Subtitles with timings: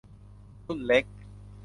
[0.65, 1.05] รุ่นเล็ก